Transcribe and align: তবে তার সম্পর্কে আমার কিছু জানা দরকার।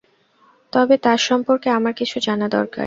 তবে 0.73 0.95
তার 1.05 1.19
সম্পর্কে 1.27 1.67
আমার 1.77 1.93
কিছু 1.99 2.17
জানা 2.19 2.47
দরকার। 2.49 2.79